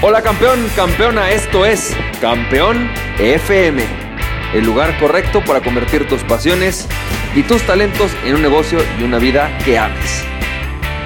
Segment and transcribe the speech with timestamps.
[0.00, 3.82] Hola campeón, campeona, esto es Campeón FM,
[4.54, 6.86] el lugar correcto para convertir tus pasiones
[7.34, 10.22] y tus talentos en un negocio y una vida que ames.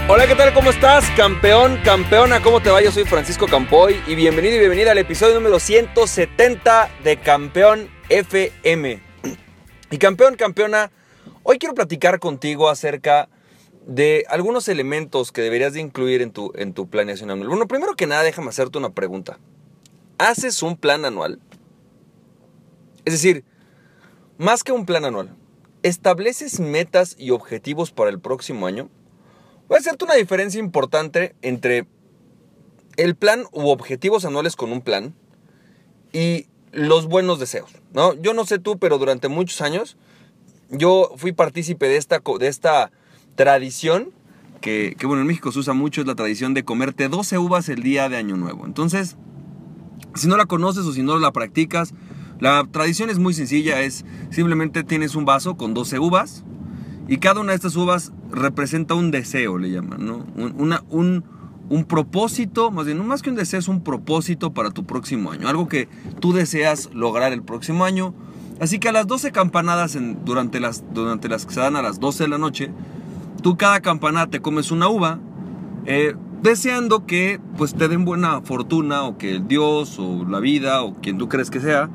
[0.08, 0.52] Hola, ¿qué tal?
[0.52, 1.10] ¿Cómo estás?
[1.16, 2.82] Campeón, campeona, ¿cómo te va?
[2.82, 9.00] Yo soy Francisco Campoy y bienvenido y bienvenida al episodio número 170 de Campeón FM.
[9.90, 10.90] Y campeón, campeona,
[11.44, 13.30] hoy quiero platicar contigo acerca
[14.28, 17.48] algunos elementos que deberías de incluir en tu, en tu planeación anual.
[17.48, 19.38] Bueno, primero que nada, déjame hacerte una pregunta.
[20.18, 21.40] ¿Haces un plan anual?
[23.04, 23.44] Es decir,
[24.38, 25.34] más que un plan anual,
[25.82, 28.88] ¿estableces metas y objetivos para el próximo año?
[29.68, 31.86] Voy a hacerte una diferencia importante entre
[32.96, 35.14] el plan u objetivos anuales con un plan
[36.12, 38.14] y los buenos deseos, ¿no?
[38.14, 39.96] Yo no sé tú, pero durante muchos años
[40.70, 42.90] yo fui partícipe de esta, de esta
[43.34, 44.10] tradición
[44.62, 47.82] que, bueno, en México se usa mucho, es la tradición de comerte 12 uvas el
[47.82, 48.64] día de Año Nuevo.
[48.64, 49.16] Entonces,
[50.14, 51.92] si no la conoces o si no la practicas,
[52.38, 56.44] la tradición es muy sencilla, es simplemente tienes un vaso con 12 uvas
[57.08, 60.26] y cada una de estas uvas representa un deseo, le llaman, ¿no?
[60.36, 61.24] Un, un,
[61.68, 65.32] un propósito, más bien, no más que un deseo, es un propósito para tu próximo
[65.32, 65.88] año, algo que
[66.20, 68.14] tú deseas lograr el próximo año.
[68.60, 71.98] Así que a las 12 campanadas durante, las, durante las que se dan a las
[71.98, 72.70] 12 de la noche,
[73.42, 75.18] tú cada campanada te comes una uva,
[75.84, 80.82] eh, deseando que pues te den buena fortuna o que el Dios o la vida
[80.82, 81.90] o quien tú crees que sea,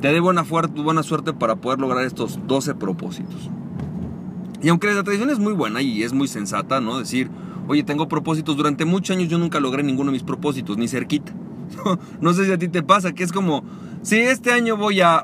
[0.00, 3.50] te dé buena, buena suerte para poder lograr estos 12 propósitos.
[4.62, 6.98] Y aunque la tradición es muy buena y es muy sensata, ¿no?
[6.98, 7.30] Decir,
[7.68, 11.32] oye, tengo propósitos, durante muchos años yo nunca logré ninguno de mis propósitos, ni cerquita.
[12.20, 13.64] no sé si a ti te pasa, que es como,
[14.02, 15.22] si este año voy a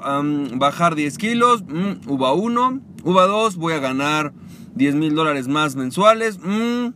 [0.55, 4.33] bajar 10 kilos, mm, uva 1, uva 2, voy a ganar
[4.77, 6.39] 10 mil dólares más mensuales.
[6.39, 6.89] Mm,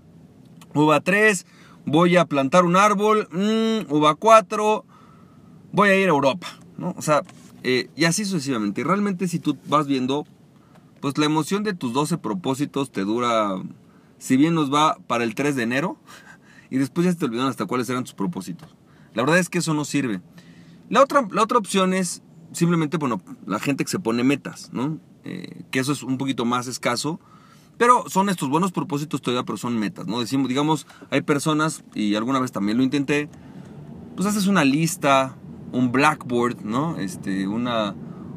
[0.75, 1.47] uva 3,
[1.86, 3.28] voy a plantar un árbol.
[3.33, 4.84] Mm, uva 4,
[5.73, 6.46] voy a ir a Europa.
[6.77, 6.95] ¿no?
[6.96, 7.23] O sea,
[7.64, 8.83] eh, y así sucesivamente.
[8.83, 10.27] Y realmente si tú vas viendo,
[11.01, 13.57] pues la emoción de tus 12 propósitos te dura,
[14.19, 15.98] si bien nos va para el 3 de enero,
[16.70, 18.77] y después ya te olvidaron hasta cuáles eran tus propósitos.
[19.14, 20.20] La verdad es que eso no sirve.
[20.90, 24.98] La otra, la otra opción es simplemente, bueno, la gente que se pone metas, ¿no?
[25.24, 27.20] Eh, que eso es un poquito más escaso
[27.80, 30.20] pero son estos buenos propósitos todavía, pero son metas, ¿no?
[30.20, 33.30] Decimos, digamos, hay personas, y alguna vez también lo intenté,
[34.17, 35.35] pues haces una lista,
[35.73, 36.98] un blackboard, ¿no?
[36.98, 37.95] Este, una,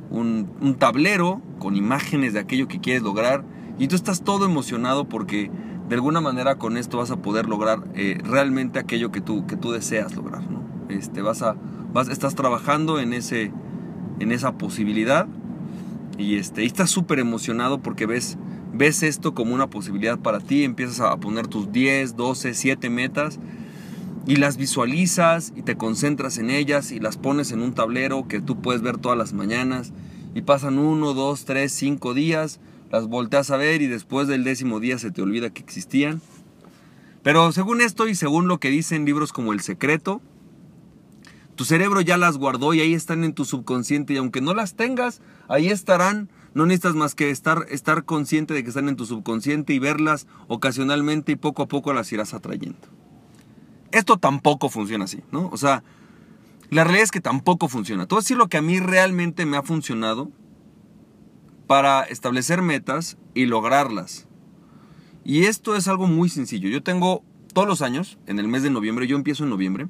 [0.10, 3.44] un, tablero con imágenes de aquello que quieres lograr,
[3.78, 5.52] y tú estás todo emocionado porque
[5.90, 9.58] de alguna manera con esto vas a poder lograr eh, realmente aquello que tú, que
[9.58, 10.64] tú deseas lograr, ¿no?
[10.88, 11.58] Este, vas a,
[11.92, 13.52] vas, estás trabajando en, ese,
[14.22, 15.28] en esa posibilidad
[16.18, 18.38] y, este, y estás súper emocionado porque ves
[18.74, 23.40] ves esto como una posibilidad para ti, empiezas a poner tus 10, 12, 7 metas
[24.26, 28.42] y las visualizas y te concentras en ellas y las pones en un tablero que
[28.42, 29.94] tú puedes ver todas las mañanas
[30.34, 32.60] y pasan 1, 2, 3, 5 días,
[32.92, 36.22] las volteas a ver y después del décimo día se te olvida que existían.
[37.22, 40.22] Pero según esto y según lo que dicen libros como El Secreto,
[41.56, 44.74] tu cerebro ya las guardó y ahí están en tu subconsciente y aunque no las
[44.76, 49.06] tengas, ahí estarán no necesitas más que estar, estar consciente de que están en tu
[49.06, 52.88] subconsciente y verlas ocasionalmente y poco a poco las irás atrayendo.
[53.92, 55.50] Esto tampoco funciona así, ¿no?
[55.52, 55.84] O sea,
[56.70, 58.04] la realidad es que tampoco funciona.
[58.10, 60.32] A decir lo que a mí realmente me ha funcionado
[61.68, 64.28] para establecer metas y lograrlas.
[65.24, 66.70] Y esto es algo muy sencillo.
[66.70, 69.88] Yo tengo todos los años, en el mes de noviembre, yo empiezo en noviembre,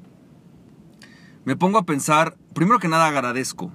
[1.44, 3.72] me pongo a pensar, primero que nada agradezco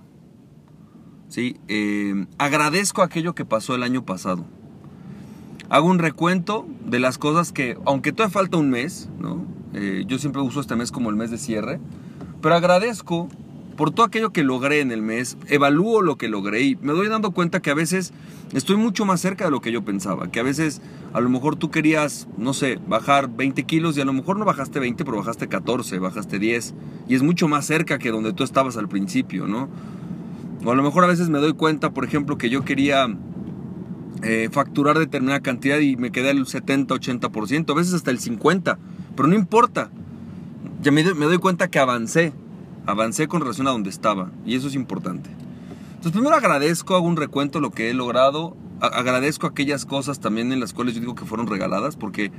[1.30, 1.58] ¿sí?
[1.68, 4.46] Eh, agradezco aquello que pasó el año pasado.
[5.70, 9.46] Hago un recuento de las cosas que, aunque todavía falta un mes, ¿no?
[9.74, 11.80] Eh, yo siempre uso este mes como el mes de cierre,
[12.42, 13.30] pero agradezco
[13.78, 17.08] por todo aquello que logré en el mes, evalúo lo que logré y me doy
[17.08, 18.12] dando cuenta que a veces
[18.52, 20.82] estoy mucho más cerca de lo que yo pensaba, que a veces
[21.14, 24.44] a lo mejor tú querías, no sé, bajar 20 kilos y a lo mejor no
[24.44, 26.74] bajaste 20, pero bajaste 14, bajaste 10
[27.08, 29.70] y es mucho más cerca que donde tú estabas al principio, ¿no?
[30.66, 33.08] O a lo mejor a veces me doy cuenta, por ejemplo, que yo quería
[34.22, 38.78] eh, facturar determinada cantidad y me quedé al 70, 80%, a veces hasta el 50%,
[39.16, 39.90] pero no importa.
[40.82, 42.34] Ya me, doy cuenta que avancé,
[42.86, 45.30] avancé con relación a donde estaba y eso es importante.
[45.90, 50.52] Entonces primero agradezco, hago un recuento de lo que he logrado, agradezco aquellas cosas también
[50.52, 52.32] en las cuales yo digo que fueron regaladas, porque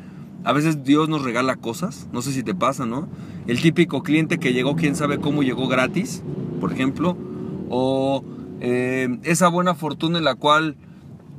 [0.45, 3.09] a veces Dios nos regala cosas, no sé si te pasa, ¿no?
[3.47, 6.23] El típico cliente que llegó, quién sabe cómo llegó gratis,
[6.61, 7.17] por ejemplo,
[7.71, 8.23] o
[8.61, 10.77] eh, esa buena fortuna en la cual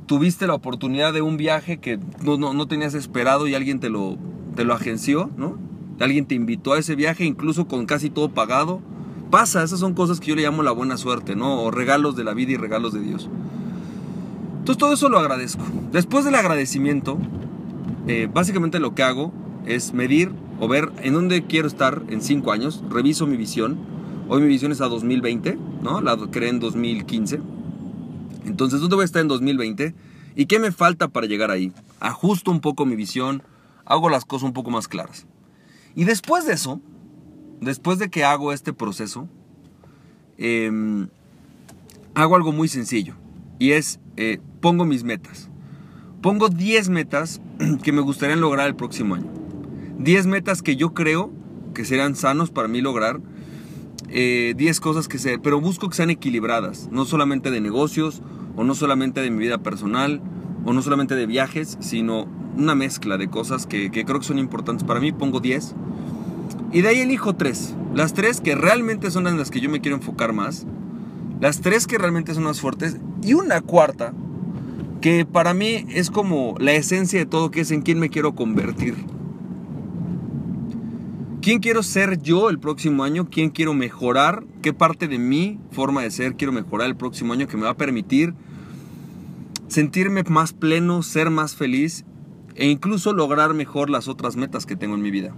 [0.06, 4.16] tuviste la oportunidad de un viaje que no, tenías esperado y alguien te lo,
[4.56, 5.56] te lo agenció, ¿no?
[6.02, 8.80] alguien te invitó a ese viaje, incluso con casi todo pagado.
[9.30, 11.62] Pasa, esas son cosas que yo le llamo la buena suerte, ¿no?
[11.62, 13.30] O regalos de la vida y regalos de Dios.
[14.58, 15.64] Entonces todo eso lo agradezco.
[15.90, 17.18] Después del agradecimiento,
[18.08, 19.32] eh, básicamente lo que hago
[19.64, 22.84] es medir o ver en dónde quiero estar en cinco años.
[22.90, 23.78] Reviso mi visión.
[24.28, 26.00] Hoy mi visión es a 2020, ¿no?
[26.00, 27.40] La creé en 2015.
[28.46, 29.94] Entonces, ¿dónde voy a estar en 2020?
[30.34, 31.72] ¿Y qué me falta para llegar ahí?
[32.00, 33.42] Ajusto un poco mi visión,
[33.84, 35.26] hago las cosas un poco más claras.
[35.94, 36.80] Y después de eso,
[37.60, 39.28] después de que hago este proceso,
[40.38, 41.08] em,
[42.14, 43.14] hago algo muy sencillo.
[43.58, 45.48] Y es, eh, pongo mis metas.
[46.20, 47.40] Pongo 10 metas
[47.82, 49.30] que me gustaría lograr el próximo año.
[49.98, 51.30] 10 metas que yo creo
[51.74, 53.20] que serán sanos para mí lograr.
[54.12, 58.22] 10 eh, cosas que sean, pero busco que sean equilibradas, no solamente de negocios,
[58.56, 60.20] o no solamente de mi vida personal,
[60.64, 62.26] o no solamente de viajes, sino
[62.56, 65.12] una mezcla de cosas que, creo que son importantes para mí.
[65.12, 65.74] Pongo 10
[66.72, 67.74] y de ahí elijo tres.
[67.94, 70.66] Las tres que realmente son las que yo me quiero enfocar más.
[71.40, 72.96] Las tres que realmente son más fuertes.
[73.22, 74.12] Y una cuarta
[75.00, 78.34] que para mí es como la esencia de todo, que es en quién me quiero
[78.34, 78.94] convertir.
[81.42, 83.28] ¿Quién quiero ser yo el próximo año?
[83.28, 84.44] ¿Quién quiero mejorar?
[84.62, 87.70] ¿Qué parte de mi forma de ser quiero mejorar el próximo año que me va
[87.70, 88.32] a permitir
[89.66, 92.04] sentirme más pleno, ser más feliz
[92.54, 95.34] e incluso lograr mejor las otras metas que tengo en mi vida?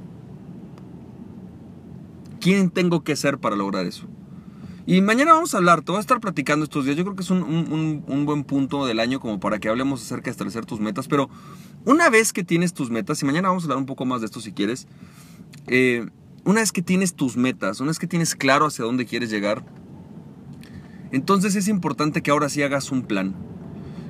[2.38, 4.06] ¿Quién tengo que ser para lograr eso?
[4.84, 6.98] Y mañana vamos a hablar, te voy a estar platicando estos días.
[6.98, 10.32] Yo creo que es un, buen punto del año como para que hablemos acerca de
[10.32, 11.08] establecer tus metas.
[11.08, 11.30] Pero
[11.86, 14.26] una vez que tienes tus metas, y mañana vamos a hablar un poco más de
[14.26, 14.86] esto si quieres,
[15.66, 16.06] eh,
[16.44, 19.64] una vez que tienes tus metas, una vez que tienes claro hacia dónde quieres llegar,
[21.10, 23.34] entonces es importante que ahora sí hagas un plan.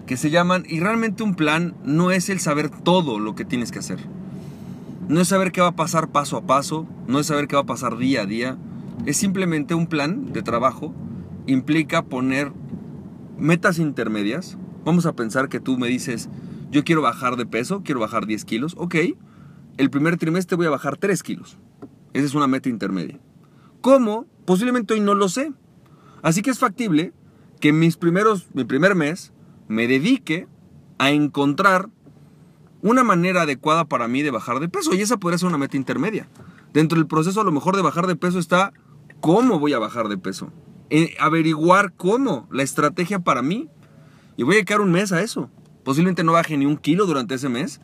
[0.06, 3.72] Que se llaman, y realmente un plan no es el saber todo lo que tienes
[3.72, 3.98] que hacer.
[5.08, 7.62] No es saber qué va a pasar paso a paso, no es saber qué va
[7.62, 8.58] a pasar día a día,
[9.06, 10.94] es simplemente un plan de trabajo.
[11.46, 12.52] Implica poner
[13.38, 14.56] metas intermedias.
[14.84, 16.28] Vamos a pensar que tú me dices,
[16.70, 18.74] yo quiero bajar de peso, quiero bajar 10 kilos.
[18.78, 18.96] Ok,
[19.76, 21.58] el primer trimestre voy a bajar 3 kilos.
[22.12, 23.18] Esa es una meta intermedia.
[23.80, 24.26] ¿Cómo?
[24.44, 25.52] Posiblemente hoy no lo sé.
[26.22, 27.12] Así que es factible
[27.60, 29.32] que mis primeros, mi primer mes
[29.68, 30.46] me dedique
[30.98, 31.88] a encontrar
[32.82, 35.76] una manera adecuada para mí de bajar de peso y esa podría ser una meta
[35.76, 36.28] intermedia.
[36.72, 38.72] Dentro del proceso a lo mejor de bajar de peso está
[39.20, 40.52] cómo voy a bajar de peso.
[40.90, 43.68] Eh, averiguar cómo, la estrategia para mí.
[44.36, 45.50] Y voy a dedicar un mes a eso.
[45.82, 47.80] Posiblemente no baje ni un kilo durante ese mes.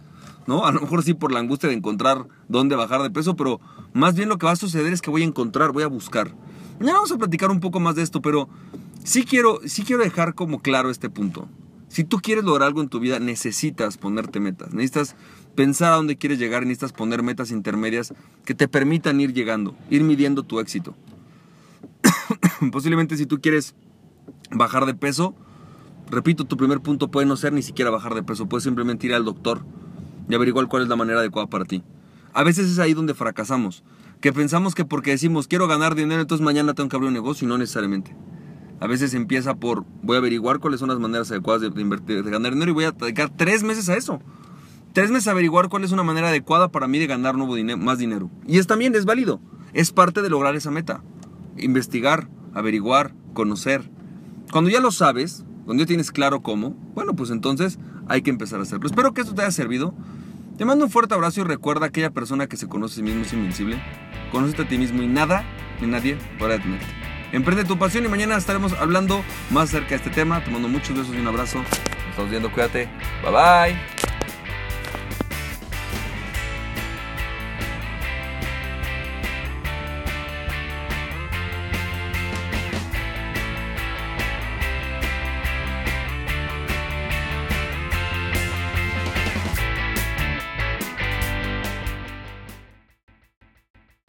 [0.51, 0.67] ¿No?
[0.67, 3.61] A lo mejor sí por la angustia de encontrar dónde bajar de peso, pero
[3.93, 6.35] más bien lo que va a suceder es que voy a encontrar, voy a buscar.
[6.81, 8.49] Mañana vamos a platicar un poco más de esto, pero
[9.05, 11.49] sí quiero, sí quiero dejar como claro este punto.
[11.87, 14.75] Si tú quieres lograr algo en tu vida, necesitas ponerte metas.
[14.75, 15.15] Necesitas
[15.55, 18.13] pensar a dónde quieres llegar, necesitas poner metas intermedias
[18.45, 20.97] que te permitan ir llegando, ir midiendo tu éxito.
[22.73, 23.77] Posiblemente si tú quieres
[24.51, 25.33] bajar de peso,
[26.11, 29.15] repito, tu primer punto puede no ser ni siquiera bajar de peso, puedes simplemente ir
[29.15, 29.63] al doctor
[30.29, 31.83] y averiguar cuál es la manera adecuada para ti.
[32.33, 33.83] A veces es ahí donde fracasamos,
[34.21, 37.47] que pensamos que porque decimos quiero ganar dinero, entonces mañana tengo que abrir un negocio
[37.47, 38.15] y no necesariamente.
[38.81, 42.31] A veces empieza por, voy a averiguar cuáles son las maneras adecuadas de, invertir, de
[42.31, 44.21] ganar dinero y voy a dedicar tres meses a eso.
[44.95, 47.79] Tres meses a averiguar cuál es una manera adecuada para mí de ganar nuevo dinero,
[47.79, 48.31] más dinero.
[48.47, 49.41] Y es también, es válido.
[49.75, 51.03] Es parte de lograr esa meta.
[51.59, 53.89] Investigar, averiguar, conocer.
[54.51, 57.79] Cuando ya lo sabes, cuando ya tienes claro cómo, bueno, pues entonces
[58.11, 58.87] hay que empezar a hacerlo.
[58.87, 59.95] Espero que esto te haya servido.
[60.59, 63.23] Te mando un fuerte abrazo y recuerda aquella persona que se conoce a sí mismo
[63.23, 63.81] es invencible.
[64.33, 65.45] Conócete a ti mismo y nada
[65.81, 66.87] ni nadie podrá detenerte.
[67.33, 70.43] Emprende tu pasión y mañana estaremos hablando más acerca de este tema.
[70.43, 71.59] Te mando muchos besos y un abrazo.
[71.59, 72.89] Nos estamos viendo, cuídate.
[73.23, 74.10] Bye bye.